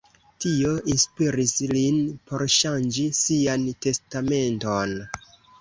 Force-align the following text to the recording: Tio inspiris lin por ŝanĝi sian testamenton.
Tio 0.45 0.71
inspiris 0.93 1.53
lin 1.73 2.01
por 2.31 2.45
ŝanĝi 2.55 3.05
sian 3.21 3.69
testamenton. 3.89 5.01